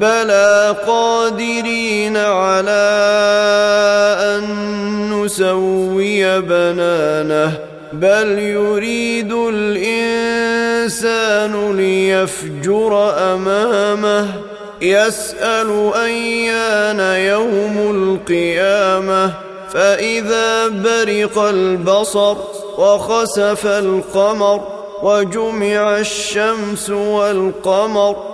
بلى 0.00 0.76
قادرين 0.86 2.16
على 2.16 2.84
أن 4.20 4.44
نسوي 5.12 6.40
بنانه 6.40 7.58
بل 7.92 8.38
يريد 8.38 9.32
الإنسان 9.32 10.96
ليفجر 11.76 13.14
أمامه. 13.18 14.28
يسأل 14.82 15.92
أيان 15.94 17.00
يوم 17.00 17.76
القيامة. 17.90 19.30
فإذا 19.72 20.68
برق 20.68 21.38
البصر 21.38 22.36
وخسف 22.78 23.66
القمر 23.66 24.60
وجمع 25.02 25.98
الشمس 25.98 26.90
والقمر 26.90 28.33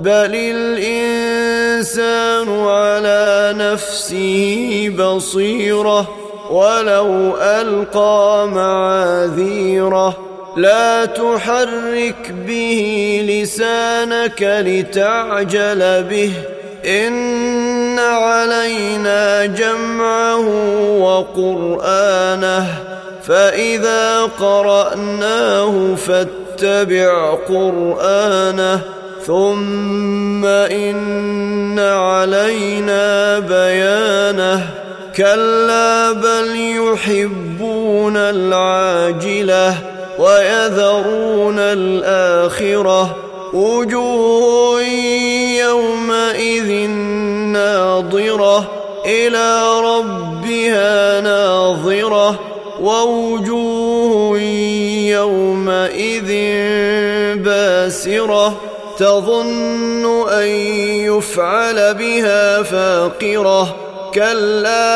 بل 0.00 0.34
الانسان 0.34 1.88
على 2.66 3.54
نفسه 3.56 4.88
بصيره 4.98 6.08
ولو 6.50 7.36
القى 7.36 8.48
معاذيره 8.52 10.16
لا 10.56 11.04
تحرك 11.04 12.32
به 12.46 13.20
لسانك 13.28 14.42
لتعجل 14.42 16.02
به 16.02 16.32
ان 16.86 17.98
علينا 17.98 19.46
جمعه 19.46 20.48
وقرانه 20.98 22.66
فاذا 23.22 24.22
قراناه 24.22 25.94
فاتبع 25.94 27.34
قرانه 27.48 28.80
ثم 29.30 30.44
إن 30.44 31.78
علينا 31.78 33.38
بيانه. 33.38 34.70
كلا 35.16 36.12
بل 36.12 36.56
يحبون 36.56 38.16
العاجلة 38.16 39.74
ويذرون 40.18 41.58
الآخرة. 41.58 43.16
وجوه 43.54 44.82
يومئذ 45.60 46.88
ناظرة 47.52 48.70
إلى 49.06 49.62
ربها 49.80 51.20
ناظرة. 51.20 52.40
ووجوه 52.80 54.40
يومئذ 55.10 56.30
باسرة. 57.36 58.60
تظن 58.98 60.28
أن 60.28 60.46
يفعل 61.06 61.94
بها 61.94 62.62
فاقرة. 62.62 63.76
كلا 64.14 64.92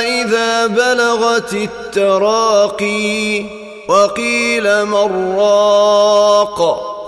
إذا 0.00 0.66
بلغت 0.66 1.52
التراقي 1.52 3.44
وقيل 3.88 4.84
من 4.84 5.36
راق 5.38 6.60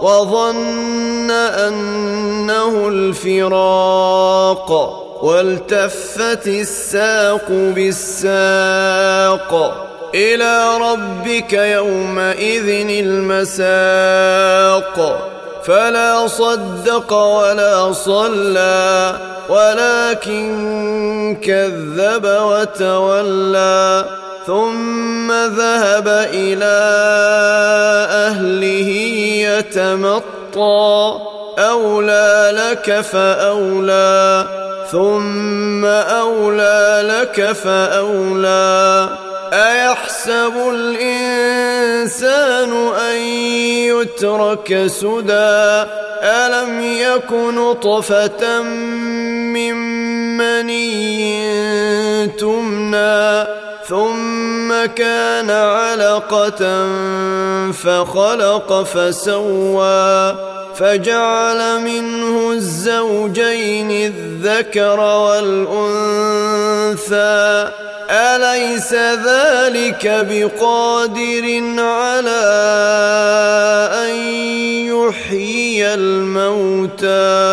وظن 0.03 1.31
أنه 1.31 2.88
الفراق. 2.88 4.70
والتفت 5.22 6.47
الساق 6.47 7.47
بالساق 7.48 9.50
إلى 10.14 10.78
ربك 10.78 11.52
يومئذ 11.52 12.87
المساق. 13.60 14.97
فلا 15.65 16.26
صدق 16.26 17.12
ولا 17.12 17.93
صلى 17.93 19.15
ولكن 19.48 21.37
كذب 21.44 22.25
وتولى. 22.25 24.04
ثم 24.47 25.32
ذهب 25.32 26.09
إلى 26.32 26.81
أهله 28.10 28.91
يتمطى. 29.49 31.19
أولى 31.59 32.53
لك 32.53 33.00
فأولى. 33.00 34.44
ثم 34.93 35.84
أولى 35.84 37.03
لك 37.04 37.53
فأولى. 37.53 39.09
أيحسب 39.53 40.53
الإنسان 40.75 41.69
أن 42.72 43.16
يترك 43.91 44.86
سدى 44.86 45.84
ألم 46.22 46.81
يك 46.81 47.32
نطفة 47.32 48.62
من 48.62 49.75
مني 50.38 52.26
تمنى 52.26 53.47
ثم 53.88 54.86
كان 54.94 55.50
علقة 55.50 56.86
فخلق 57.72 58.82
فسوى 58.82 60.37
فجعل 60.76 61.81
منه 61.81 62.52
الزوجين 62.52 63.91
الذكر 63.91 65.00
والأنثى. 65.00 66.10
أليس 68.10 68.93
ذلك 68.94 70.26
بقادر 70.31 71.44
على 71.78 72.43
أن 74.03 74.15
يحيي 74.91 75.94
الموتى؟ 75.94 77.50